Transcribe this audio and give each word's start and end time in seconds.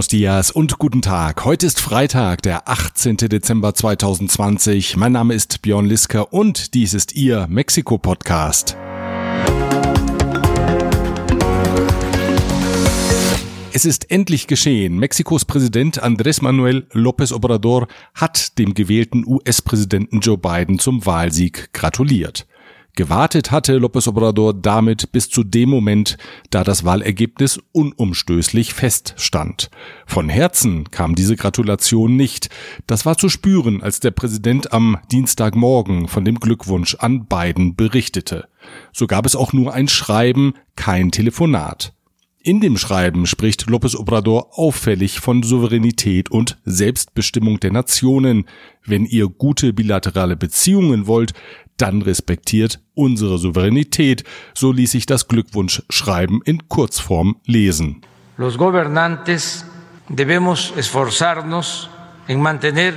Buenos 0.00 0.08
dias 0.08 0.50
und 0.50 0.78
guten 0.78 1.02
Tag. 1.02 1.44
Heute 1.44 1.66
ist 1.66 1.78
Freitag, 1.78 2.40
der 2.40 2.70
18. 2.70 3.18
Dezember 3.18 3.74
2020. 3.74 4.96
Mein 4.96 5.12
Name 5.12 5.34
ist 5.34 5.60
Björn 5.60 5.84
Lisker 5.84 6.32
und 6.32 6.72
dies 6.72 6.94
ist 6.94 7.14
Ihr 7.14 7.46
Mexiko-Podcast. 7.50 8.78
Es 13.74 13.84
ist 13.84 14.10
endlich 14.10 14.46
geschehen. 14.46 14.96
Mexikos 14.96 15.44
Präsident 15.44 16.02
Andrés 16.02 16.42
Manuel 16.42 16.86
López 16.94 17.34
Obrador 17.34 17.86
hat 18.14 18.56
dem 18.58 18.72
gewählten 18.72 19.26
US-Präsidenten 19.26 20.20
Joe 20.20 20.38
Biden 20.38 20.78
zum 20.78 21.04
Wahlsieg 21.04 21.74
gratuliert. 21.74 22.46
Gewartet 23.00 23.50
hatte 23.50 23.78
López 23.78 24.06
Obrador 24.08 24.52
damit 24.52 25.10
bis 25.10 25.30
zu 25.30 25.42
dem 25.42 25.70
Moment, 25.70 26.18
da 26.50 26.64
das 26.64 26.84
Wahlergebnis 26.84 27.58
unumstößlich 27.72 28.74
feststand. 28.74 29.70
Von 30.04 30.28
Herzen 30.28 30.90
kam 30.90 31.14
diese 31.14 31.34
Gratulation 31.34 32.14
nicht. 32.14 32.50
Das 32.86 33.06
war 33.06 33.16
zu 33.16 33.30
spüren, 33.30 33.82
als 33.82 34.00
der 34.00 34.10
Präsident 34.10 34.74
am 34.74 34.98
Dienstagmorgen 35.10 36.08
von 36.08 36.26
dem 36.26 36.40
Glückwunsch 36.40 36.94
an 36.96 37.24
Biden 37.24 37.74
berichtete. 37.74 38.48
So 38.92 39.06
gab 39.06 39.24
es 39.24 39.34
auch 39.34 39.54
nur 39.54 39.72
ein 39.72 39.88
Schreiben, 39.88 40.52
kein 40.76 41.10
Telefonat. 41.10 41.94
In 42.42 42.62
dem 42.62 42.78
Schreiben 42.78 43.26
spricht 43.26 43.66
López 43.66 43.94
Obrador 43.94 44.58
auffällig 44.58 45.20
von 45.20 45.42
Souveränität 45.42 46.30
und 46.30 46.56
Selbstbestimmung 46.64 47.60
der 47.60 47.70
Nationen. 47.70 48.46
Wenn 48.82 49.04
ihr 49.04 49.28
gute 49.28 49.74
bilaterale 49.74 50.36
Beziehungen 50.36 51.06
wollt, 51.06 51.34
dann 51.76 52.00
respektiert 52.00 52.80
unsere 52.94 53.36
Souveränität. 53.36 54.24
So 54.54 54.72
ließ 54.72 54.90
sich 54.90 55.04
das 55.04 55.28
Glückwunschschreiben 55.28 56.40
in 56.46 56.66
Kurzform 56.66 57.36
lesen. 57.44 58.00
Los 58.38 58.56
gobernantes 58.56 59.66
debemos 60.08 60.72
esforzarnos 60.78 61.90
en 62.26 62.40
mantener 62.40 62.94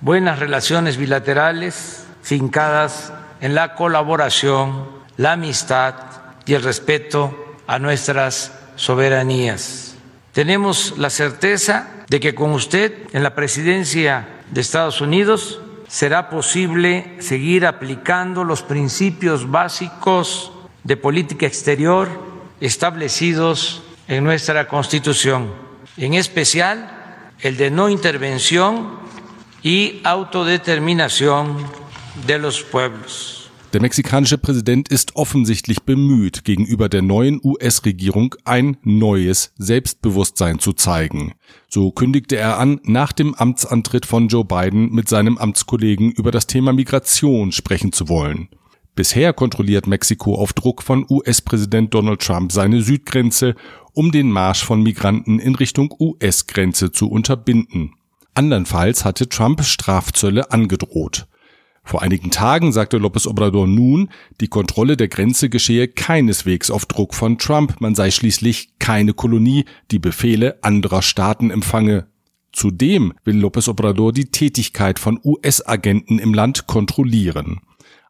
buenas 0.00 0.38
relaciones 0.38 0.96
bilaterales 0.96 2.06
fincadas 2.22 3.12
en 3.42 3.54
la 3.54 3.74
colaboración, 3.74 4.86
la 5.18 5.32
amistad 5.32 5.94
y 6.46 6.54
el 6.54 6.62
respeto 6.62 7.34
a 7.66 7.78
nuestras 7.78 8.57
soberanías. 8.78 9.96
Tenemos 10.32 10.94
la 10.96 11.10
certeza 11.10 11.90
de 12.08 12.20
que 12.20 12.34
con 12.34 12.52
usted 12.52 12.94
en 13.12 13.22
la 13.22 13.34
presidencia 13.34 14.28
de 14.50 14.60
Estados 14.60 15.00
Unidos 15.00 15.60
será 15.88 16.30
posible 16.30 17.16
seguir 17.18 17.66
aplicando 17.66 18.44
los 18.44 18.62
principios 18.62 19.50
básicos 19.50 20.52
de 20.84 20.96
política 20.96 21.46
exterior 21.46 22.08
establecidos 22.60 23.82
en 24.06 24.24
nuestra 24.24 24.68
Constitución, 24.68 25.52
en 25.96 26.14
especial 26.14 27.32
el 27.40 27.56
de 27.56 27.70
no 27.70 27.88
intervención 27.88 28.98
y 29.62 30.00
autodeterminación 30.04 31.56
de 32.26 32.38
los 32.38 32.62
pueblos. 32.62 33.37
Der 33.74 33.82
mexikanische 33.82 34.38
Präsident 34.38 34.88
ist 34.88 35.16
offensichtlich 35.16 35.82
bemüht, 35.82 36.44
gegenüber 36.44 36.88
der 36.88 37.02
neuen 37.02 37.38
US-Regierung 37.44 38.34
ein 38.46 38.78
neues 38.82 39.52
Selbstbewusstsein 39.58 40.58
zu 40.58 40.72
zeigen. 40.72 41.34
So 41.68 41.90
kündigte 41.90 42.36
er 42.36 42.58
an, 42.58 42.80
nach 42.84 43.12
dem 43.12 43.34
Amtsantritt 43.34 44.06
von 44.06 44.28
Joe 44.28 44.46
Biden 44.46 44.90
mit 44.92 45.10
seinem 45.10 45.36
Amtskollegen 45.36 46.12
über 46.12 46.30
das 46.30 46.46
Thema 46.46 46.72
Migration 46.72 47.52
sprechen 47.52 47.92
zu 47.92 48.08
wollen. 48.08 48.48
Bisher 48.94 49.34
kontrolliert 49.34 49.86
Mexiko 49.86 50.36
auf 50.36 50.54
Druck 50.54 50.82
von 50.82 51.04
US-Präsident 51.08 51.92
Donald 51.92 52.22
Trump 52.22 52.52
seine 52.52 52.80
Südgrenze, 52.80 53.54
um 53.92 54.12
den 54.12 54.30
Marsch 54.30 54.64
von 54.64 54.82
Migranten 54.82 55.38
in 55.40 55.54
Richtung 55.54 55.94
US-Grenze 56.00 56.90
zu 56.90 57.10
unterbinden. 57.10 57.92
Andernfalls 58.32 59.04
hatte 59.04 59.28
Trump 59.28 59.62
Strafzölle 59.62 60.52
angedroht. 60.52 61.26
Vor 61.88 62.02
einigen 62.02 62.30
Tagen 62.30 62.70
sagte 62.70 62.98
López 62.98 63.26
Obrador 63.26 63.66
nun, 63.66 64.10
die 64.42 64.48
Kontrolle 64.48 64.98
der 64.98 65.08
Grenze 65.08 65.48
geschehe 65.48 65.88
keineswegs 65.88 66.70
auf 66.70 66.84
Druck 66.84 67.14
von 67.14 67.38
Trump, 67.38 67.80
man 67.80 67.94
sei 67.94 68.10
schließlich 68.10 68.74
keine 68.78 69.14
Kolonie, 69.14 69.64
die 69.90 69.98
Befehle 69.98 70.58
anderer 70.60 71.00
Staaten 71.00 71.50
empfange. 71.50 72.06
Zudem 72.52 73.14
will 73.24 73.42
López 73.42 73.70
Obrador 73.70 74.12
die 74.12 74.26
Tätigkeit 74.26 74.98
von 74.98 75.18
US-Agenten 75.24 76.18
im 76.18 76.34
Land 76.34 76.66
kontrollieren. 76.66 77.60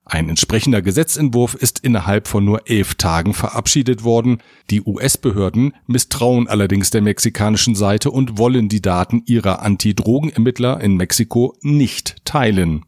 Ein 0.05 0.29
entsprechender 0.29 0.83
Gesetzentwurf 0.83 1.55
ist 1.55 1.79
innerhalb 1.79 2.27
von 2.27 2.45
nur 2.45 2.69
elf 2.69 2.97
Tagen 2.97 3.33
verabschiedet 3.33 4.03
worden. 4.03 4.39
Die 4.71 4.83
US-Behörden 4.83 5.73
misstrauen 5.87 6.49
allerdings 6.49 6.91
der 6.91 7.03
mexikanischen 7.03 7.77
Seite 7.77 8.11
und 8.11 8.39
wollen 8.39 8.69
die 8.69 8.83
Daten 8.83 9.23
ihrer 9.27 9.63
Anti-Drogen-Ermittler 9.63 10.81
in 10.81 10.97
Mexiko 10.97 11.57
nicht 11.61 12.17
teilen. 12.25 12.85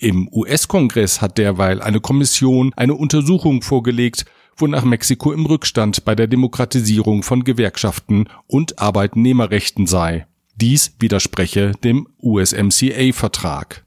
Im 0.00 0.30
US-Kongress 0.32 1.20
hat 1.20 1.36
derweil 1.36 1.82
eine 1.82 2.00
Kommission 2.00 2.72
eine 2.74 2.94
Untersuchung 2.94 3.60
vorgelegt, 3.60 4.24
wonach 4.56 4.82
Mexiko 4.82 5.30
im 5.30 5.44
Rückstand 5.44 6.06
bei 6.06 6.14
der 6.14 6.26
Demokratisierung 6.26 7.22
von 7.22 7.44
Gewerkschaften 7.44 8.26
und 8.46 8.78
Arbeitnehmerrechten 8.78 9.86
sei. 9.86 10.26
Dies 10.56 10.94
widerspreche 11.00 11.72
dem 11.84 12.08
USMCA-Vertrag. 12.18 13.84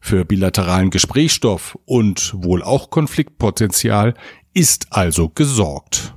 Für 0.00 0.26
bilateralen 0.26 0.90
Gesprächsstoff 0.90 1.78
und 1.86 2.34
wohl 2.36 2.62
auch 2.62 2.90
Konfliktpotenzial 2.90 4.12
ist 4.52 4.88
also 4.90 5.30
gesorgt. 5.30 6.14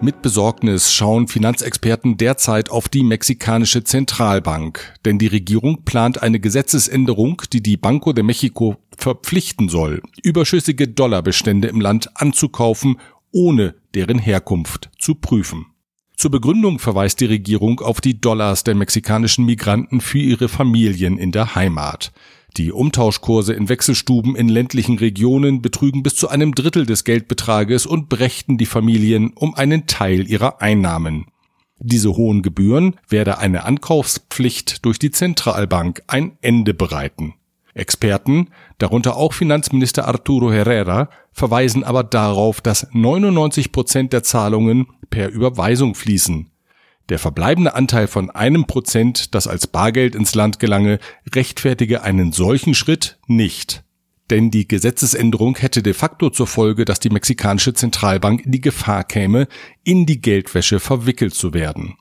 Mit 0.00 0.22
Besorgnis 0.22 0.92
schauen 0.92 1.26
Finanzexperten 1.26 2.16
derzeit 2.18 2.70
auf 2.70 2.88
die 2.88 3.02
mexikanische 3.02 3.82
Zentralbank, 3.82 4.94
denn 5.04 5.18
die 5.18 5.26
Regierung 5.26 5.82
plant 5.84 6.22
eine 6.22 6.38
Gesetzesänderung, 6.38 7.42
die 7.52 7.62
die 7.62 7.76
Banco 7.76 8.12
de 8.12 8.22
Mexico 8.22 8.76
verpflichten 8.96 9.68
soll, 9.68 10.00
überschüssige 10.22 10.86
Dollarbestände 10.86 11.66
im 11.66 11.80
Land 11.80 12.10
anzukaufen, 12.14 13.00
ohne 13.32 13.74
deren 13.94 14.20
Herkunft 14.20 14.88
zu 15.00 15.16
prüfen. 15.16 15.66
Zur 16.16 16.30
Begründung 16.30 16.78
verweist 16.78 17.20
die 17.20 17.26
Regierung 17.26 17.80
auf 17.80 18.00
die 18.00 18.20
Dollars 18.20 18.62
der 18.62 18.76
mexikanischen 18.76 19.46
Migranten 19.46 20.00
für 20.00 20.18
ihre 20.18 20.48
Familien 20.48 21.18
in 21.18 21.32
der 21.32 21.56
Heimat. 21.56 22.12
Die 22.56 22.72
Umtauschkurse 22.72 23.52
in 23.52 23.68
Wechselstuben 23.68 24.34
in 24.34 24.48
ländlichen 24.48 24.98
Regionen 24.98 25.62
betrügen 25.62 26.02
bis 26.02 26.16
zu 26.16 26.28
einem 26.28 26.54
Drittel 26.54 26.86
des 26.86 27.04
Geldbetrages 27.04 27.86
und 27.86 28.08
brächten 28.08 28.58
die 28.58 28.66
Familien 28.66 29.32
um 29.34 29.54
einen 29.54 29.86
Teil 29.86 30.28
ihrer 30.28 30.60
Einnahmen. 30.60 31.26
Diese 31.78 32.16
hohen 32.16 32.42
Gebühren 32.42 32.96
werde 33.08 33.38
eine 33.38 33.64
Ankaufspflicht 33.64 34.84
durch 34.84 34.98
die 34.98 35.12
Zentralbank 35.12 36.02
ein 36.08 36.36
Ende 36.40 36.74
bereiten. 36.74 37.34
Experten, 37.74 38.48
darunter 38.78 39.16
auch 39.16 39.32
Finanzminister 39.32 40.08
Arturo 40.08 40.50
Herrera, 40.50 41.10
verweisen 41.32 41.84
aber 41.84 42.02
darauf, 42.02 42.60
dass 42.60 42.88
99 42.92 43.70
Prozent 43.70 44.12
der 44.12 44.24
Zahlungen 44.24 44.88
per 45.10 45.30
Überweisung 45.30 45.94
fließen. 45.94 46.50
Der 47.08 47.18
verbleibende 47.18 47.74
Anteil 47.74 48.06
von 48.06 48.30
einem 48.30 48.66
Prozent, 48.66 49.34
das 49.34 49.46
als 49.46 49.66
Bargeld 49.66 50.14
ins 50.14 50.34
Land 50.34 50.58
gelange, 50.58 50.98
rechtfertige 51.34 52.02
einen 52.02 52.32
solchen 52.32 52.74
Schritt 52.74 53.18
nicht. 53.26 53.82
Denn 54.30 54.50
die 54.50 54.68
Gesetzesänderung 54.68 55.56
hätte 55.56 55.82
de 55.82 55.94
facto 55.94 56.28
zur 56.28 56.46
Folge, 56.46 56.84
dass 56.84 57.00
die 57.00 57.08
mexikanische 57.08 57.72
Zentralbank 57.72 58.44
in 58.44 58.52
die 58.52 58.60
Gefahr 58.60 59.04
käme, 59.04 59.48
in 59.84 60.04
die 60.04 60.20
Geldwäsche 60.20 60.80
verwickelt 60.80 61.34
zu 61.34 61.54
werden. 61.54 61.96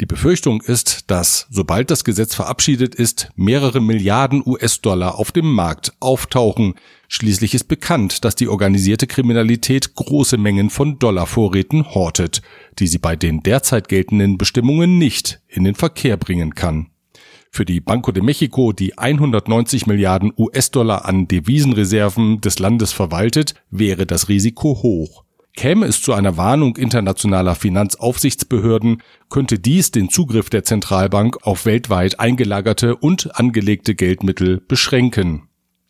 Die 0.00 0.06
Befürchtung 0.06 0.60
ist, 0.60 1.10
dass, 1.10 1.46
sobald 1.50 1.90
das 1.90 2.04
Gesetz 2.04 2.34
verabschiedet 2.34 2.94
ist, 2.94 3.30
mehrere 3.36 3.80
Milliarden 3.80 4.42
US-Dollar 4.44 5.18
auf 5.18 5.32
dem 5.32 5.52
Markt 5.52 5.92
auftauchen. 6.00 6.74
Schließlich 7.10 7.54
ist 7.54 7.64
bekannt, 7.64 8.24
dass 8.24 8.36
die 8.36 8.48
organisierte 8.48 9.06
Kriminalität 9.06 9.94
große 9.94 10.36
Mengen 10.36 10.68
von 10.68 10.98
Dollarvorräten 10.98 11.94
hortet, 11.94 12.42
die 12.78 12.86
sie 12.86 12.98
bei 12.98 13.16
den 13.16 13.42
derzeit 13.42 13.88
geltenden 13.88 14.36
Bestimmungen 14.36 14.98
nicht 14.98 15.40
in 15.48 15.64
den 15.64 15.74
Verkehr 15.74 16.18
bringen 16.18 16.54
kann. 16.54 16.90
Für 17.50 17.64
die 17.64 17.80
Banco 17.80 18.12
de 18.12 18.22
Mexico, 18.22 18.72
die 18.72 18.98
190 18.98 19.86
Milliarden 19.86 20.32
US-Dollar 20.36 21.06
an 21.06 21.26
Devisenreserven 21.26 22.42
des 22.42 22.58
Landes 22.58 22.92
verwaltet, 22.92 23.54
wäre 23.70 24.04
das 24.04 24.28
Risiko 24.28 24.82
hoch. 24.82 25.24
Käme 25.56 25.86
es 25.86 26.02
zu 26.02 26.12
einer 26.12 26.36
Warnung 26.36 26.76
internationaler 26.76 27.54
Finanzaufsichtsbehörden, 27.54 29.02
könnte 29.30 29.58
dies 29.58 29.90
den 29.90 30.10
Zugriff 30.10 30.50
der 30.50 30.62
Zentralbank 30.62 31.38
auf 31.46 31.64
weltweit 31.64 32.20
eingelagerte 32.20 32.94
und 32.94 33.34
angelegte 33.34 33.94
Geldmittel 33.94 34.60
beschränken. 34.60 35.47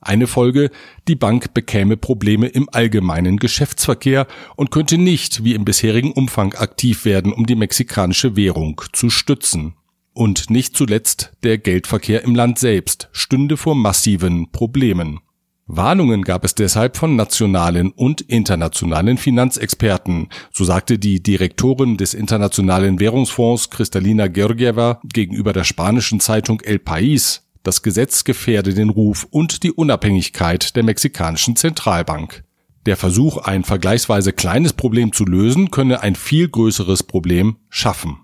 Eine 0.08 0.26
Folge, 0.26 0.70
die 1.06 1.16
Bank 1.16 1.52
bekäme 1.52 1.98
Probleme 1.98 2.46
im 2.46 2.66
allgemeinen 2.72 3.36
Geschäftsverkehr 3.36 4.26
und 4.56 4.70
könnte 4.70 4.96
nicht 4.96 5.44
wie 5.44 5.52
im 5.52 5.66
bisherigen 5.66 6.12
Umfang 6.12 6.54
aktiv 6.54 7.04
werden, 7.04 7.30
um 7.30 7.44
die 7.44 7.56
mexikanische 7.56 8.34
Währung 8.34 8.80
zu 8.94 9.10
stützen. 9.10 9.74
Und 10.14 10.48
nicht 10.48 10.74
zuletzt 10.74 11.32
der 11.42 11.58
Geldverkehr 11.58 12.24
im 12.24 12.34
Land 12.34 12.58
selbst 12.58 13.10
stünde 13.12 13.58
vor 13.58 13.74
massiven 13.74 14.50
Problemen. 14.50 15.20
Warnungen 15.66 16.22
gab 16.22 16.46
es 16.46 16.54
deshalb 16.54 16.96
von 16.96 17.14
nationalen 17.14 17.90
und 17.90 18.22
internationalen 18.22 19.18
Finanzexperten. 19.18 20.30
So 20.50 20.64
sagte 20.64 20.98
die 20.98 21.22
Direktorin 21.22 21.98
des 21.98 22.14
Internationalen 22.14 22.98
Währungsfonds 22.98 23.68
Kristalina 23.68 24.28
Georgieva 24.28 25.02
gegenüber 25.04 25.52
der 25.52 25.64
spanischen 25.64 26.20
Zeitung 26.20 26.62
El 26.62 26.78
País, 26.78 27.42
das 27.62 27.82
Gesetz 27.82 28.24
gefährde 28.24 28.74
den 28.74 28.90
Ruf 28.90 29.26
und 29.30 29.62
die 29.62 29.72
Unabhängigkeit 29.72 30.76
der 30.76 30.82
mexikanischen 30.82 31.56
Zentralbank. 31.56 32.44
Der 32.86 32.96
Versuch, 32.96 33.38
ein 33.38 33.64
vergleichsweise 33.64 34.32
kleines 34.32 34.72
Problem 34.72 35.12
zu 35.12 35.24
lösen, 35.24 35.70
könne 35.70 36.02
ein 36.02 36.14
viel 36.14 36.48
größeres 36.48 37.02
Problem 37.02 37.56
schaffen. 37.68 38.18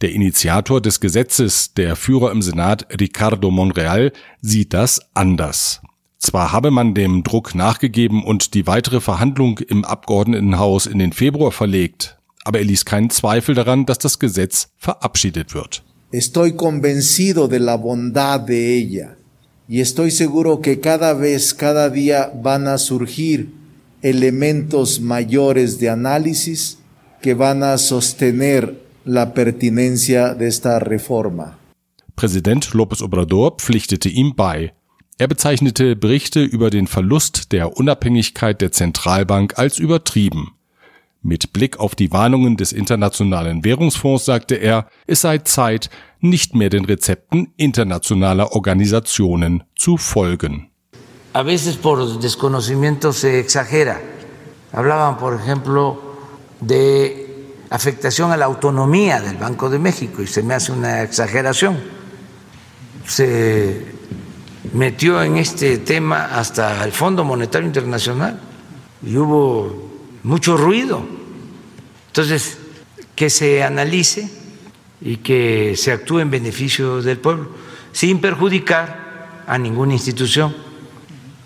Der 0.00 0.12
Initiator 0.12 0.80
des 0.80 1.00
Gesetzes, 1.00 1.74
der 1.74 1.96
Führer 1.96 2.30
im 2.30 2.40
Senat 2.40 2.86
Ricardo 3.00 3.50
Monreal, 3.50 4.12
sieht 4.40 4.72
das 4.72 5.00
anders. 5.14 5.82
Zwar 6.18 6.52
habe 6.52 6.70
man 6.70 6.94
dem 6.94 7.22
Druck 7.22 7.54
nachgegeben 7.54 8.24
und 8.24 8.54
die 8.54 8.66
weitere 8.66 9.00
Verhandlung 9.00 9.58
im 9.58 9.84
Abgeordnetenhaus 9.84 10.86
in 10.86 10.98
den 10.98 11.12
Februar 11.12 11.52
verlegt, 11.52 12.18
aber 12.44 12.58
er 12.58 12.64
ließ 12.64 12.84
keinen 12.84 13.10
Zweifel 13.10 13.54
daran, 13.54 13.86
dass 13.86 13.98
das 13.98 14.18
Gesetz 14.18 14.72
verabschiedet 14.76 15.54
wird. 15.54 15.84
Estoy 16.10 16.54
convencido 16.56 17.48
de 17.48 17.60
la 17.60 17.76
bondad 17.76 18.40
de 18.40 18.74
ella 18.74 19.18
y 19.68 19.80
estoy 19.82 20.10
seguro 20.10 20.62
que 20.62 20.80
cada 20.80 21.12
vez, 21.12 21.52
cada 21.52 21.90
día 21.90 22.32
van 22.34 22.66
a 22.66 22.78
surgir 22.78 23.50
elementos 24.00 25.00
mayores 25.00 25.78
de 25.78 25.90
análisis 25.90 26.78
que 27.20 27.34
van 27.34 27.62
a 27.62 27.76
sostener 27.76 28.80
la 29.04 29.34
pertinencia 29.34 30.32
de 30.34 30.48
esta 30.48 30.78
reforma. 30.78 31.58
Präsident 32.14 32.72
López 32.72 33.02
Obrador 33.02 33.56
pflichtete 33.58 34.08
ihm 34.08 34.34
bei. 34.34 34.72
Er 35.18 35.28
bezeichnete 35.28 35.94
Berichte 35.94 36.42
über 36.42 36.70
den 36.70 36.86
Verlust 36.86 37.52
der 37.52 37.76
Unabhängigkeit 37.76 38.62
der 38.62 38.72
Zentralbank 38.72 39.58
als 39.58 39.78
übertrieben. 39.78 40.52
Mit 41.28 41.52
Blick 41.52 41.78
auf 41.78 41.94
die 41.94 42.10
Warnungen 42.10 42.56
des 42.56 42.72
Internationalen 42.72 43.62
Währungsfonds 43.62 44.24
sagte 44.24 44.54
er, 44.54 44.86
es 45.06 45.20
sei 45.20 45.36
Zeit, 45.36 45.90
nicht 46.20 46.54
mehr 46.54 46.70
den 46.70 46.86
Rezepten 46.86 47.52
internationaler 47.58 48.52
Organisationen 48.52 49.62
zu 49.76 49.98
folgen. 49.98 50.70
A 51.34 51.42
veces 51.42 51.76
por 51.76 52.18
desconocimiento 52.18 53.12
se 53.12 53.40
exagera. 53.40 54.00
Hablaban, 54.72 55.18
por 55.18 55.34
ejemplo, 55.34 56.00
de 56.62 57.52
afectación 57.68 58.32
a 58.32 58.36
la 58.38 58.46
autonomía 58.46 59.20
del 59.20 59.36
Banco 59.36 59.68
de 59.68 59.78
México 59.78 60.22
y 60.22 60.26
se 60.26 60.42
me 60.42 60.54
hace 60.54 60.72
una 60.72 61.02
exageración. 61.02 61.76
Se 63.04 63.84
metió 64.72 65.22
en 65.22 65.36
este 65.36 65.76
tema 65.76 66.24
hasta 66.24 66.82
el 66.84 66.92
Fondo 66.92 67.22
Monetario 67.22 67.66
Internacional 67.66 68.40
y 69.02 69.14
hubo 69.14 69.90
mucho 70.22 70.56
ruido. 70.56 71.17
Entonces, 72.18 72.58
que 73.14 73.30
se 73.30 73.62
analice 73.62 74.28
y 75.00 75.18
que 75.18 75.76
se 75.76 75.92
actúe 75.92 76.18
en 76.18 76.32
beneficio 76.32 77.00
del 77.00 77.18
pueblo, 77.18 77.50
sin 77.92 78.20
perjudicar 78.20 79.44
a 79.46 79.56
ninguna 79.56 79.92
institución. 79.92 80.52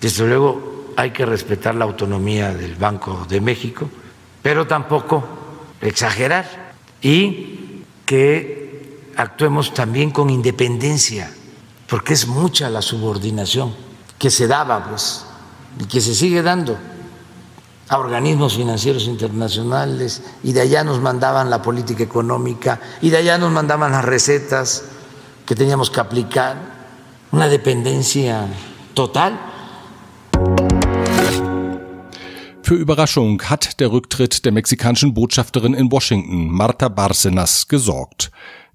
Desde 0.01 0.27
luego 0.27 0.95
hay 0.97 1.11
que 1.11 1.27
respetar 1.27 1.75
la 1.75 1.85
autonomía 1.85 2.55
del 2.55 2.75
Banco 2.77 3.27
de 3.29 3.43
México, 3.43 3.87
pero 4.41 4.67
tampoco 4.67 5.23
exagerar 5.83 6.73
y 7.03 7.83
que 8.07 9.03
actuemos 9.17 9.75
también 9.75 10.11
con 10.11 10.31
independencia 10.31 11.31
porque 11.87 12.15
es 12.15 12.27
mucha 12.27 12.71
la 12.71 12.81
subordinación 12.81 13.75
que 14.19 14.31
se 14.31 14.47
daba 14.47 14.89
pues, 14.89 15.27
y 15.79 15.85
que 15.85 16.01
se 16.01 16.15
sigue 16.15 16.41
dando 16.41 16.79
a 17.93 17.99
organismos 17.99 18.57
financieros 18.57 19.07
internacionales 19.07 20.23
y 20.43 20.55
de 20.55 20.63
allá 20.63 20.83
nos 20.83 20.99
mandaban 20.99 21.51
la 21.51 21.61
política 21.61 22.03
económica 22.03 22.81
y 23.03 23.11
de 23.11 23.19
allá 23.19 23.37
nos 23.37 23.53
mandaban 23.53 23.93
las 23.93 24.03
recetas 24.03 24.85
que 25.45 25.55
teníamos 25.55 25.91
que 25.91 26.01
aplicar, 26.01 26.57
una 27.33 27.49
dependencia 27.49 28.49
total. 28.95 29.39
Für 32.63 32.77
Überraschung 32.77 33.43
hat 33.43 33.79
der 33.79 33.93
Rücktritt 33.93 34.47
der 34.47 34.53
mexikanischen 34.53 35.13
Botschafterin 35.13 35.75
in 35.75 35.93
Washington, 35.93 36.49
Marta 36.49 36.89
Barcenas, 36.89 37.69
gesorgt. 37.69 38.31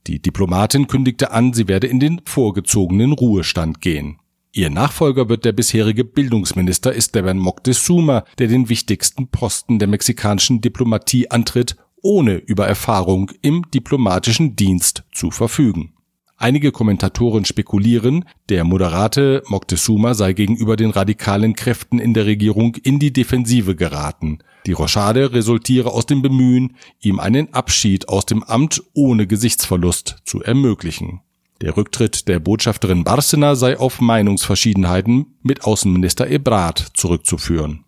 Die 0.06 0.22
Diplomatin 0.22 0.86
kündigte 0.86 1.32
an, 1.32 1.54
sie 1.54 1.68
werde 1.68 1.88
in 1.88 2.00
den 2.00 2.22
vorgezogenen 2.24 3.14
Ruhestand 3.14 3.82
gehen. 3.82 4.20
Ihr 4.54 4.70
Nachfolger 4.70 5.30
wird 5.30 5.46
der 5.46 5.52
bisherige 5.52 6.04
Bildungsminister 6.04 6.96
Esteban 6.96 7.38
Moctezuma, 7.38 8.24
der 8.40 8.48
den 8.48 8.70
wichtigsten 8.70 9.28
Posten 9.28 9.78
der 9.78 9.88
mexikanischen 9.88 10.62
Diplomatie 10.62 11.30
antritt, 11.30 11.76
ohne 12.02 12.36
über 12.36 12.68
Erfahrung 12.68 13.32
im 13.42 13.70
diplomatischen 13.72 14.56
Dienst 14.56 15.04
zu 15.12 15.32
verfügen. 15.32 15.94
Einige 16.40 16.72
Kommentatoren 16.72 17.46
spekulieren, 17.46 18.24
der 18.50 18.64
moderate 18.64 19.42
Moctezuma 19.48 20.14
sei 20.14 20.34
gegenüber 20.34 20.76
den 20.76 20.92
radikalen 20.92 21.56
Kräften 21.56 21.98
in 21.98 22.14
der 22.14 22.28
Regierung 22.28 22.76
in 22.76 23.00
die 23.00 23.12
Defensive 23.12 23.76
geraten. 23.76 24.38
Die 24.68 24.74
Rochade 24.74 25.34
resultiere 25.34 25.92
aus 25.92 26.06
dem 26.06 26.22
Bemühen, 26.22 26.76
ihm 27.02 27.20
einen 27.20 27.54
Abschied 27.56 28.08
aus 28.08 28.28
dem 28.28 28.44
Amt 28.44 28.84
ohne 28.94 29.26
Gesichtsverlust 29.26 30.18
zu 30.26 30.44
ermöglichen. 30.44 31.22
Der 31.62 31.76
Rücktritt 31.76 32.28
der 32.28 32.40
Botschafterin 32.40 33.04
Barcena 33.04 33.56
sei 33.56 33.80
auf 33.80 34.00
Meinungsverschiedenheiten 34.00 35.38
mit 35.42 35.64
Außenminister 35.64 36.30
Ebrard 36.30 36.92
zurückzuführen. 36.94 37.84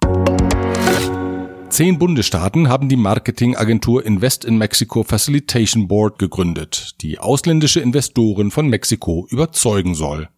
Zehn 1.69 1.99
Bundesstaaten 1.99 2.67
haben 2.67 2.89
die 2.89 2.95
Marketingagentur 2.95 4.03
Invest 4.03 4.43
in 4.43 4.57
Mexico 4.57 5.03
Facilitation 5.03 5.87
Board 5.87 6.17
gegründet, 6.17 6.95
die 7.01 7.19
ausländische 7.19 7.79
Investoren 7.79 8.49
von 8.49 8.67
Mexiko 8.67 9.27
überzeugen 9.29 9.93
soll. 9.93 10.29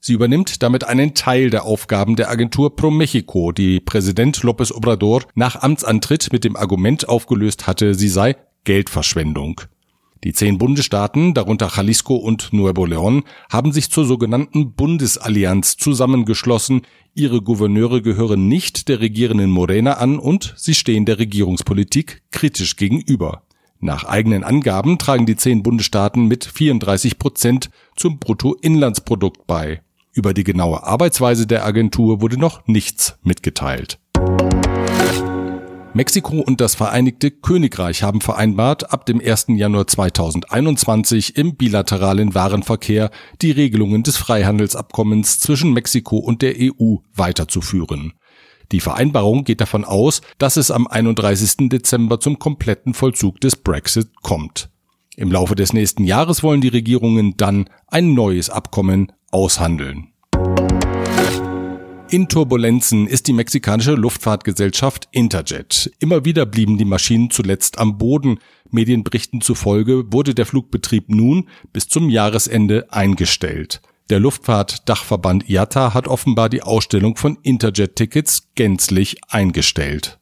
Sie 0.00 0.12
übernimmt 0.12 0.62
damit 0.64 0.84
einen 0.84 1.14
Teil 1.14 1.50
der 1.50 1.64
Aufgaben 1.64 2.16
der 2.16 2.30
Agentur 2.30 2.74
Pro 2.74 2.90
Mexico, 2.90 3.52
die 3.52 3.78
Präsident 3.78 4.38
López 4.38 4.72
Obrador 4.72 5.22
nach 5.34 5.62
Amtsantritt 5.62 6.32
mit 6.32 6.42
dem 6.42 6.56
Argument 6.56 7.08
aufgelöst 7.08 7.68
hatte, 7.68 7.94
sie 7.94 8.08
sei 8.08 8.36
Geldverschwendung. 8.64 9.60
Die 10.24 10.32
zehn 10.32 10.58
Bundesstaaten, 10.58 11.34
darunter 11.34 11.70
Jalisco 11.74 12.16
und 12.16 12.52
Nuevo 12.52 12.84
León, 12.84 13.24
haben 13.50 13.72
sich 13.72 13.90
zur 13.90 14.06
sogenannten 14.06 14.72
Bundesallianz 14.72 15.76
zusammengeschlossen. 15.76 16.82
Ihre 17.14 17.42
Gouverneure 17.42 18.02
gehören 18.02 18.48
nicht 18.48 18.88
der 18.88 19.00
regierenden 19.00 19.50
Morena 19.50 19.94
an 19.94 20.18
und 20.18 20.54
sie 20.56 20.74
stehen 20.74 21.04
der 21.04 21.18
Regierungspolitik 21.18 22.22
kritisch 22.30 22.76
gegenüber. 22.76 23.42
Nach 23.78 24.04
eigenen 24.04 24.42
Angaben 24.42 24.98
tragen 24.98 25.26
die 25.26 25.36
zehn 25.36 25.62
Bundesstaaten 25.62 26.26
mit 26.26 26.44
34 26.46 27.18
Prozent 27.18 27.70
zum 27.94 28.18
Bruttoinlandsprodukt 28.18 29.46
bei. 29.46 29.82
Über 30.12 30.32
die 30.32 30.44
genaue 30.44 30.82
Arbeitsweise 30.82 31.46
der 31.46 31.66
Agentur 31.66 32.22
wurde 32.22 32.38
noch 32.38 32.66
nichts 32.66 33.18
mitgeteilt. 33.22 33.98
Mexiko 35.96 36.40
und 36.40 36.60
das 36.60 36.74
Vereinigte 36.74 37.30
Königreich 37.30 38.02
haben 38.02 38.20
vereinbart, 38.20 38.92
ab 38.92 39.06
dem 39.06 39.18
1. 39.18 39.46
Januar 39.48 39.86
2021 39.86 41.38
im 41.38 41.56
bilateralen 41.56 42.34
Warenverkehr 42.34 43.10
die 43.40 43.50
Regelungen 43.50 44.02
des 44.02 44.18
Freihandelsabkommens 44.18 45.40
zwischen 45.40 45.72
Mexiko 45.72 46.18
und 46.18 46.42
der 46.42 46.56
EU 46.58 46.96
weiterzuführen. 47.14 48.12
Die 48.72 48.80
Vereinbarung 48.80 49.44
geht 49.44 49.62
davon 49.62 49.86
aus, 49.86 50.20
dass 50.36 50.58
es 50.58 50.70
am 50.70 50.86
31. 50.86 51.70
Dezember 51.70 52.20
zum 52.20 52.38
kompletten 52.38 52.92
Vollzug 52.92 53.40
des 53.40 53.56
Brexit 53.56 54.08
kommt. 54.20 54.68
Im 55.16 55.32
Laufe 55.32 55.54
des 55.54 55.72
nächsten 55.72 56.04
Jahres 56.04 56.42
wollen 56.42 56.60
die 56.60 56.68
Regierungen 56.68 57.38
dann 57.38 57.70
ein 57.86 58.12
neues 58.12 58.50
Abkommen 58.50 59.12
aushandeln. 59.30 60.08
In 62.08 62.28
Turbulenzen 62.28 63.08
ist 63.08 63.26
die 63.26 63.32
mexikanische 63.32 63.94
Luftfahrtgesellschaft 63.94 65.08
Interjet. 65.10 65.90
Immer 65.98 66.24
wieder 66.24 66.46
blieben 66.46 66.78
die 66.78 66.84
Maschinen 66.84 67.30
zuletzt 67.30 67.78
am 67.78 67.98
Boden. 67.98 68.38
Medienberichten 68.70 69.40
zufolge 69.40 70.12
wurde 70.12 70.32
der 70.32 70.46
Flugbetrieb 70.46 71.08
nun 71.08 71.48
bis 71.72 71.88
zum 71.88 72.08
Jahresende 72.08 72.86
eingestellt. 72.92 73.82
Der 74.08 74.20
Luftfahrtdachverband 74.20 75.50
IATA 75.50 75.94
hat 75.94 76.06
offenbar 76.06 76.48
die 76.48 76.62
Ausstellung 76.62 77.16
von 77.16 77.38
Interjet-Tickets 77.42 78.50
gänzlich 78.54 79.16
eingestellt. 79.28 80.20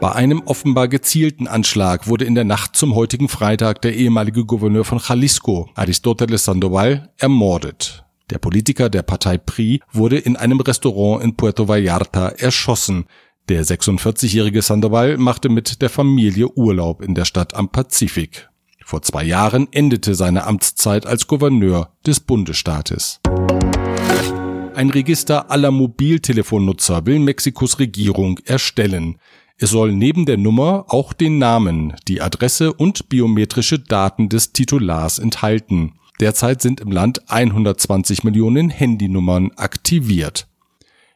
Bei 0.00 0.12
einem 0.12 0.42
offenbar 0.44 0.88
gezielten 0.88 1.46
Anschlag 1.48 2.08
wurde 2.08 2.26
in 2.26 2.34
der 2.34 2.44
Nacht 2.44 2.76
zum 2.76 2.94
heutigen 2.94 3.30
Freitag 3.30 3.80
der 3.80 3.96
ehemalige 3.96 4.44
Gouverneur 4.44 4.84
von 4.84 5.00
Jalisco, 5.02 5.70
Aristoteles 5.74 6.44
Sandoval, 6.44 7.10
ermordet. 7.16 8.04
Der 8.30 8.38
Politiker 8.38 8.88
der 8.88 9.02
Partei 9.02 9.38
PRI 9.38 9.80
wurde 9.92 10.16
in 10.16 10.36
einem 10.36 10.60
Restaurant 10.60 11.24
in 11.24 11.34
Puerto 11.34 11.66
Vallarta 11.66 12.28
erschossen. 12.28 13.06
Der 13.48 13.64
46-jährige 13.64 14.62
Sandoval 14.62 15.18
machte 15.18 15.48
mit 15.48 15.82
der 15.82 15.90
Familie 15.90 16.48
Urlaub 16.48 17.02
in 17.02 17.16
der 17.16 17.24
Stadt 17.24 17.54
am 17.54 17.70
Pazifik. 17.70 18.48
Vor 18.84 19.02
zwei 19.02 19.24
Jahren 19.24 19.66
endete 19.72 20.14
seine 20.14 20.46
Amtszeit 20.46 21.06
als 21.06 21.26
Gouverneur 21.26 21.92
des 22.06 22.20
Bundesstaates. 22.20 23.20
Ein 24.74 24.90
Register 24.90 25.50
aller 25.50 25.72
Mobiltelefonnutzer 25.72 27.04
will 27.06 27.18
Mexikos 27.18 27.80
Regierung 27.80 28.38
erstellen. 28.44 29.18
Es 29.58 29.70
soll 29.70 29.92
neben 29.92 30.24
der 30.24 30.38
Nummer 30.38 30.86
auch 30.88 31.12
den 31.12 31.38
Namen, 31.38 31.94
die 32.06 32.22
Adresse 32.22 32.72
und 32.72 33.08
biometrische 33.08 33.80
Daten 33.80 34.28
des 34.28 34.52
Titulars 34.52 35.18
enthalten. 35.18 35.94
Derzeit 36.20 36.60
sind 36.60 36.80
im 36.80 36.92
Land 36.92 37.30
120 37.30 38.24
Millionen 38.24 38.68
Handynummern 38.68 39.52
aktiviert. 39.56 40.46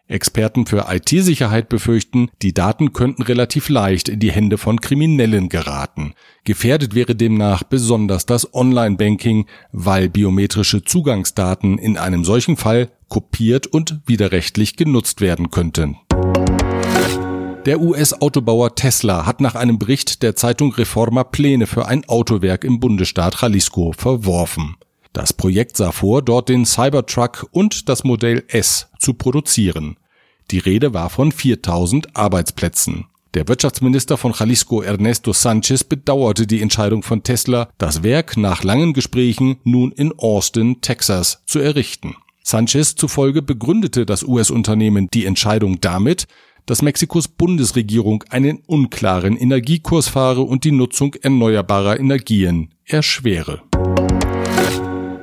Experten 0.07 0.67
für 0.67 0.87
IT-Sicherheit 0.91 1.69
befürchten, 1.69 2.29
die 2.43 2.53
Daten 2.53 2.93
könnten 2.93 3.23
relativ 3.23 3.71
leicht 3.71 4.11
in 4.11 4.21
die 4.21 4.33
Hände 4.33 4.59
von 4.59 4.81
Kriminellen 4.81 5.49
geraten. 5.49 6.13
Gefährdet 6.45 6.95
wäre 6.95 7.15
demnach 7.15 7.63
besonders 7.63 8.27
das 8.27 8.53
Online-Banking, 8.53 9.47
weil 9.73 10.11
biometrische 10.11 10.85
Zugangsdaten 10.85 11.79
in 11.79 11.97
einem 11.97 12.25
solchen 12.25 12.57
Fall 12.57 12.91
kopiert 13.09 13.67
und 13.67 14.01
widerrechtlich 14.07 14.77
genutzt 14.77 15.23
werden 15.23 15.51
könnten. 15.51 15.97
Der 17.65 17.81
US-Autobauer 17.81 18.75
Tesla 18.75 19.25
hat 19.25 19.41
nach 19.41 19.55
einem 19.55 19.79
Bericht 19.79 20.23
der 20.23 20.37
Zeitung 20.37 20.75
Reforma 20.75 21.25
Pläne 21.25 21.67
für 21.67 21.87
ein 21.87 22.07
Autowerk 22.07 22.63
im 22.63 22.79
Bundesstaat 22.79 23.41
Jalisco 23.41 23.93
verworfen. 23.97 24.77
Das 25.15 25.33
Projekt 25.33 25.77
sah 25.77 25.93
vor, 25.93 26.23
dort 26.23 26.49
den 26.49 26.67
Cybertruck 26.67 27.47
und 27.53 27.89
das 27.89 28.03
Modell 28.03 28.43
S 28.49 28.89
zu 28.99 29.15
produzieren. 29.15 29.97
Die 30.51 30.59
Rede 30.59 30.93
war 30.93 31.09
von 31.09 31.31
4000 31.31 32.17
Arbeitsplätzen. 32.17 33.07
Der 33.33 33.47
Wirtschaftsminister 33.47 34.17
von 34.17 34.35
Jalisco 34.37 34.83
Ernesto 34.83 35.33
Sanchez 35.33 35.85
bedauerte 35.85 36.49
die 36.49 36.61
Entscheidung 36.61 37.05
von 37.05 37.23
Tesla, 37.23 37.69
das 37.79 38.03
Werk 38.03 38.37
nach 38.37 38.65
langen 38.65 38.93
Gesprächen 38.93 39.57
nun 39.63 39.93
in 39.93 40.13
Austin, 40.19 40.81
Texas 40.81 41.43
zu 41.47 41.61
errichten. 41.61 42.17
Sanchez 42.43 42.97
zufolge 42.97 43.41
begründete 43.41 44.07
das 44.07 44.25
US-Unternehmen 44.25 45.09
die 45.15 45.27
Entscheidung 45.27 45.81
damit, 45.81 46.27
dass 46.67 46.83
Mexikos 46.83 47.29
Bundesregierung 47.29 48.25
einen 48.31 48.59
unklaren 48.67 49.37
Energiekurs 49.37 50.09
fahre 50.09 50.43
und 50.43 50.65
die 50.65 50.73
Nutzung 50.73 51.15
erneuerbarer 51.15 52.01
Energien 52.01 52.75
erschwere. 52.85 53.63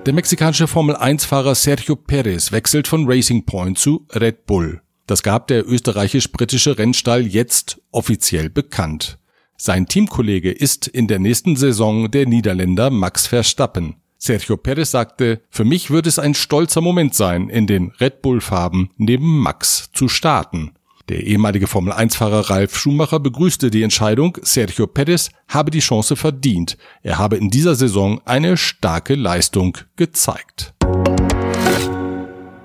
Der 0.06 0.14
mexikanische 0.14 0.68
Formel-1-Fahrer 0.68 1.54
Sergio 1.54 1.96
Perez 1.96 2.52
wechselt 2.52 2.88
von 2.88 3.06
Racing 3.08 3.46
Point 3.46 3.78
zu 3.78 4.08
Red 4.12 4.48
Bull. 4.48 4.82
Das 5.06 5.22
gab 5.22 5.48
der 5.48 5.70
österreichisch-britische 5.70 6.80
Rennstall 6.80 7.28
jetzt 7.28 7.80
offiziell 7.92 8.50
bekannt. 8.50 9.20
Sein 9.58 9.86
Teamkollege 9.86 10.52
ist 10.52 10.88
in 10.88 11.08
der 11.08 11.20
nächsten 11.20 11.56
Saison 11.56 12.10
der 12.10 12.26
Niederländer 12.26 12.90
Max 12.90 13.28
Verstappen. 13.28 13.98
Sergio 14.18 14.58
Perez 14.58 14.90
sagte, 14.90 15.42
für 15.52 15.66
mich 15.66 15.92
wird 15.92 16.08
es 16.08 16.18
ein 16.18 16.34
stolzer 16.34 16.82
Moment 16.82 17.14
sein, 17.14 17.50
in 17.50 17.68
den 17.68 17.92
Red 17.92 18.24
Bull-Farben 18.24 18.90
neben 18.98 19.38
Max 19.40 19.92
zu 19.94 20.08
starten. 20.08 20.72
Der 21.12 21.28
ehemalige 21.28 21.68
Formel-1-Fahrer 21.68 22.50
Ralf 22.50 22.78
Schumacher 22.78 23.20
begrüßte 23.20 23.70
die 23.70 23.84
Entscheidung, 23.84 24.38
Sergio 24.44 24.88
Perez 24.88 25.30
habe 25.50 25.70
die 25.70 25.82
Chance 25.82 26.16
verdient. 26.16 26.78
Er 27.04 27.18
habe 27.18 27.36
in 27.36 27.50
dieser 27.50 27.76
Saison 27.76 28.22
eine 28.24 28.56
starke 28.56 29.16
Leistung 29.16 29.78
gezeigt. 29.98 30.74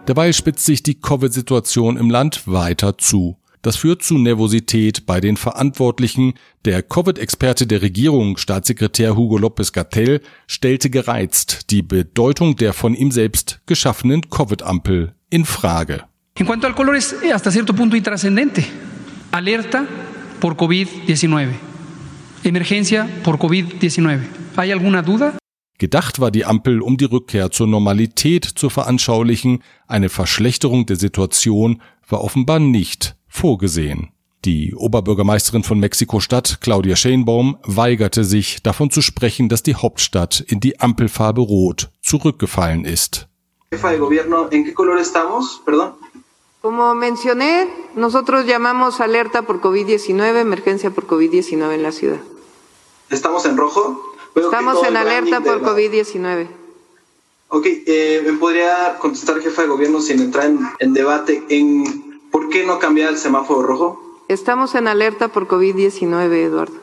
Dabei 0.06 0.32
spitzt 0.32 0.64
sich 0.64 0.84
die 0.84 1.00
Covid-Situation 1.00 1.96
im 1.96 2.08
Land 2.08 2.46
weiter 2.46 2.98
zu. 2.98 3.36
Das 3.62 3.74
führt 3.74 4.04
zu 4.04 4.16
Nervosität 4.16 5.06
bei 5.06 5.20
den 5.20 5.36
Verantwortlichen. 5.36 6.34
Der 6.64 6.84
Covid-Experte 6.84 7.66
der 7.66 7.82
Regierung, 7.82 8.36
Staatssekretär 8.36 9.16
Hugo 9.16 9.38
López 9.38 9.72
Gatell, 9.72 10.20
stellte 10.46 10.88
gereizt 10.88 11.72
die 11.72 11.82
Bedeutung 11.82 12.54
der 12.54 12.74
von 12.74 12.94
ihm 12.94 13.10
selbst 13.10 13.60
geschaffenen 13.66 14.30
Covid-Ampel 14.30 15.16
in 15.30 15.44
Frage. 15.44 16.04
En 16.38 16.44
cuanto 16.44 16.66
al 16.66 16.74
color 16.74 16.96
es 16.96 17.16
eh, 17.22 17.32
hasta 17.32 17.50
cierto 17.50 17.74
punto 17.74 17.96
intrascendente. 17.96 18.66
Alerta 19.32 19.86
por 20.38 20.54
COVID-19. 20.56 21.48
Emergencia 22.44 23.08
por 23.24 23.38
COVID-19. 23.38 24.20
¿Hay 24.56 24.70
alguna 24.70 25.02
duda? 25.02 25.38
Gedacht 25.78 26.20
war 26.20 26.30
die 26.30 26.44
Ampel, 26.44 26.80
um 26.80 26.96
die 26.96 27.04
Rückkehr 27.06 27.50
zur 27.50 27.66
Normalität 27.66 28.44
zu 28.44 28.70
veranschaulichen. 28.70 29.62
Eine 29.86 30.08
Verschlechterung 30.08 30.86
der 30.86 30.96
Situation 30.96 31.82
war 32.08 32.22
offenbar 32.22 32.58
nicht 32.60 33.16
vorgesehen. 33.28 34.10
Die 34.44 34.74
Oberbürgermeisterin 34.74 35.64
von 35.64 35.80
Mexiko-Stadt, 35.80 36.60
Claudia 36.60 36.96
Scheinbaum, 36.96 37.56
weigerte 37.64 38.24
sich, 38.24 38.62
davon 38.62 38.90
zu 38.90 39.02
sprechen, 39.02 39.48
dass 39.48 39.62
die 39.62 39.74
Hauptstadt 39.74 40.40
in 40.40 40.60
die 40.60 40.80
Ampelfarbe 40.80 41.40
Rot 41.40 41.90
zurückgefallen 42.00 42.84
ist. 42.84 43.28
Como 46.66 46.96
mencioné, 46.96 47.68
nosotros 47.94 48.44
llamamos 48.44 49.00
alerta 49.00 49.42
por 49.42 49.60
COVID-19, 49.60 50.40
emergencia 50.40 50.90
por 50.90 51.06
COVID-19 51.06 51.74
en 51.74 51.82
la 51.84 51.92
ciudad. 51.92 52.18
¿Estamos 53.08 53.46
en 53.46 53.56
rojo? 53.56 54.02
Veo 54.34 54.46
Estamos 54.46 54.84
en 54.84 54.96
alerta 54.96 55.40
por 55.42 55.62
COVID-19. 55.62 56.48
Ok, 57.50 57.66
eh, 57.66 58.20
¿me 58.26 58.32
podría 58.32 58.98
contestar, 58.98 59.40
jefa 59.40 59.62
de 59.62 59.68
gobierno, 59.68 60.00
sin 60.00 60.18
entrar 60.18 60.46
en, 60.46 60.58
en 60.80 60.92
debate, 60.92 61.44
en 61.50 62.20
por 62.32 62.48
qué 62.48 62.66
no 62.66 62.80
cambiar 62.80 63.10
el 63.10 63.16
semáforo 63.16 63.62
rojo? 63.62 64.24
Estamos 64.26 64.74
en 64.74 64.88
alerta 64.88 65.28
por 65.28 65.46
COVID-19, 65.46 66.32
Eduardo. 66.32 66.74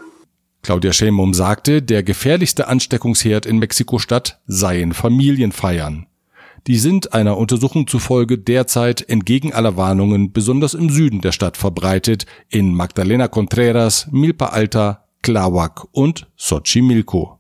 Claudia 0.62 0.94
Schemum 0.94 1.34
sagte, 1.34 1.82
der 1.82 2.04
gefährlichste 2.04 2.70
Ansteckungsherd 2.70 3.46
in 3.46 3.60
Mexiko-Stadt 3.60 4.40
seien 4.48 4.94
Familienfeiern. 4.94 6.08
Die 6.66 6.78
sind 6.78 7.14
einer 7.14 7.38
Untersuchung 7.38 7.88
zufolge 7.88 8.38
derzeit 8.38 9.10
entgegen 9.10 9.52
aller 9.52 9.76
Warnungen 9.76 10.32
besonders 10.32 10.74
im 10.74 10.90
Süden 10.90 11.20
der 11.20 11.34
Stadt 11.34 11.58
verbreitet, 11.58 12.26
in 12.48 12.74
Magdalena 12.74 13.28
Contreras, 13.28 14.08
Milpa 14.12 14.46
Alta, 14.46 15.04
Tláhuac 15.24 15.86
und 15.92 16.28
Xochimilco. 16.38 17.38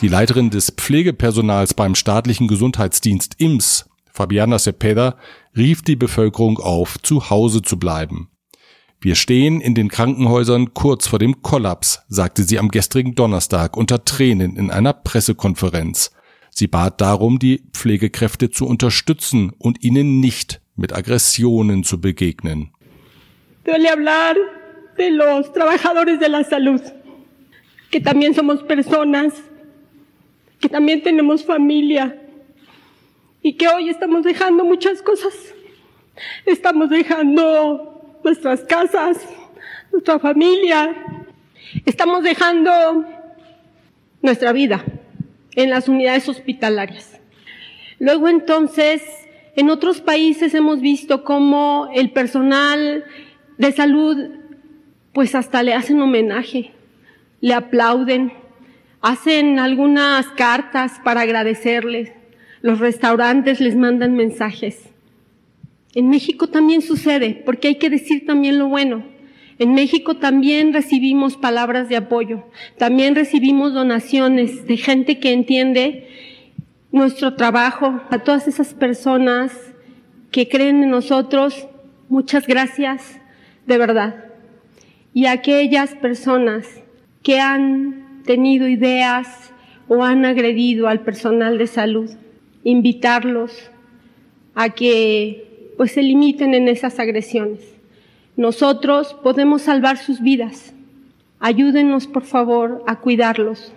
Die 0.00 0.08
Leiterin 0.08 0.48
des 0.48 0.70
Pflegepersonals 0.70 1.74
beim 1.74 1.94
staatlichen 1.94 2.48
Gesundheitsdienst 2.48 3.34
IMS, 3.36 3.90
Fabiana 4.10 4.58
Cepeda, 4.58 5.16
rief 5.54 5.82
die 5.82 5.96
Bevölkerung 5.96 6.58
auf, 6.58 6.96
zu 7.02 7.28
Hause 7.28 7.60
zu 7.60 7.78
bleiben. 7.78 8.31
Wir 9.04 9.16
stehen 9.16 9.60
in 9.60 9.74
den 9.74 9.88
Krankenhäusern 9.88 10.74
kurz 10.74 11.08
vor 11.08 11.18
dem 11.18 11.42
Kollaps, 11.42 12.04
sagte 12.08 12.44
sie 12.44 12.60
am 12.60 12.68
gestrigen 12.68 13.16
Donnerstag 13.16 13.76
unter 13.76 14.04
Tränen 14.04 14.56
in 14.56 14.70
einer 14.70 14.92
Pressekonferenz. 14.92 16.12
Sie 16.50 16.68
bat 16.68 17.00
darum, 17.00 17.40
die 17.40 17.64
Pflegekräfte 17.72 18.50
zu 18.50 18.64
unterstützen 18.64 19.52
und 19.58 19.82
ihnen 19.82 20.20
nicht 20.20 20.60
mit 20.76 20.94
Aggressionen 20.94 21.82
zu 21.82 22.00
begegnen. 22.00 22.70
Y 33.44 33.54
que 33.54 33.66
hoy 33.66 33.88
estamos 33.88 34.22
dejando 34.22 34.64
muchas 34.64 35.02
cosas. 35.02 35.34
Estamos 36.46 36.88
dejando 36.90 37.91
nuestras 38.24 38.60
casas, 38.62 39.18
nuestra 39.90 40.18
familia. 40.18 40.94
Estamos 41.84 42.22
dejando 42.22 43.04
nuestra 44.20 44.52
vida 44.52 44.84
en 45.54 45.70
las 45.70 45.88
unidades 45.88 46.28
hospitalarias. 46.28 47.20
Luego 47.98 48.28
entonces, 48.28 49.02
en 49.56 49.70
otros 49.70 50.00
países 50.00 50.54
hemos 50.54 50.80
visto 50.80 51.24
cómo 51.24 51.88
el 51.94 52.10
personal 52.10 53.04
de 53.58 53.72
salud, 53.72 54.16
pues 55.12 55.34
hasta 55.34 55.62
le 55.62 55.74
hacen 55.74 56.00
homenaje, 56.00 56.72
le 57.40 57.54
aplauden, 57.54 58.32
hacen 59.00 59.58
algunas 59.58 60.26
cartas 60.28 61.00
para 61.04 61.22
agradecerles, 61.22 62.12
los 62.62 62.78
restaurantes 62.78 63.60
les 63.60 63.76
mandan 63.76 64.14
mensajes. 64.14 64.91
En 65.94 66.08
México 66.08 66.46
también 66.46 66.80
sucede, 66.80 67.42
porque 67.44 67.68
hay 67.68 67.74
que 67.76 67.90
decir 67.90 68.24
también 68.26 68.58
lo 68.58 68.68
bueno. 68.68 69.04
En 69.58 69.74
México 69.74 70.16
también 70.16 70.72
recibimos 70.72 71.36
palabras 71.36 71.88
de 71.88 71.96
apoyo, 71.96 72.44
también 72.78 73.14
recibimos 73.14 73.74
donaciones 73.74 74.66
de 74.66 74.76
gente 74.76 75.20
que 75.20 75.32
entiende 75.32 76.08
nuestro 76.90 77.34
trabajo, 77.34 78.00
a 78.10 78.18
todas 78.18 78.48
esas 78.48 78.74
personas 78.74 79.52
que 80.30 80.48
creen 80.48 80.82
en 80.82 80.90
nosotros, 80.90 81.68
muchas 82.08 82.46
gracias, 82.46 83.20
de 83.66 83.78
verdad. 83.78 84.24
Y 85.14 85.26
a 85.26 85.32
aquellas 85.32 85.94
personas 85.94 86.66
que 87.22 87.38
han 87.38 88.22
tenido 88.24 88.66
ideas 88.66 89.52
o 89.88 90.04
han 90.04 90.24
agredido 90.24 90.88
al 90.88 91.00
personal 91.00 91.58
de 91.58 91.66
salud, 91.66 92.10
invitarlos 92.64 93.70
a 94.54 94.70
que 94.70 95.51
pues 95.82 95.94
se 95.94 96.00
limiten 96.00 96.54
en 96.54 96.68
esas 96.68 97.00
agresiones. 97.00 97.58
Nosotros 98.36 99.16
podemos 99.20 99.62
salvar 99.62 99.98
sus 99.98 100.22
vidas. 100.22 100.72
Ayúdenos, 101.40 102.06
por 102.06 102.22
favor, 102.22 102.84
a 102.86 103.00
cuidarlos. 103.00 103.72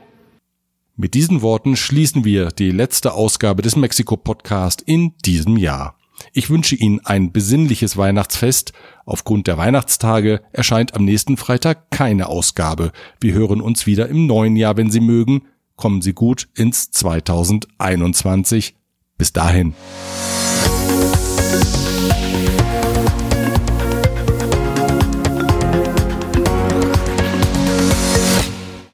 Mit 0.95 1.15
diesen 1.15 1.41
Worten 1.41 1.75
schließen 1.75 2.23
wir 2.23 2.49
die 2.49 2.69
letzte 2.69 3.13
Ausgabe 3.13 3.63
des 3.63 3.75
Mexiko-Podcast 3.75 4.83
in 4.85 5.13
diesem 5.25 5.57
Jahr. 5.57 5.97
Ich 6.31 6.51
wünsche 6.51 6.75
Ihnen 6.75 6.99
ein 7.03 7.31
besinnliches 7.31 7.97
Weihnachtsfest. 7.97 8.73
Aufgrund 9.07 9.47
der 9.47 9.57
Weihnachtstage 9.57 10.41
erscheint 10.51 10.93
am 10.93 11.05
nächsten 11.05 11.37
Freitag 11.37 11.89
keine 11.89 12.27
Ausgabe. 12.27 12.91
Wir 13.19 13.33
hören 13.33 13.61
uns 13.61 13.87
wieder 13.87 14.09
im 14.09 14.27
neuen 14.27 14.55
Jahr, 14.55 14.77
wenn 14.77 14.91
Sie 14.91 15.01
mögen. 15.01 15.47
Kommen 15.75 16.03
Sie 16.03 16.13
gut 16.13 16.49
ins 16.53 16.91
2021. 16.91 18.75
Bis 19.17 19.33
dahin. 19.33 19.73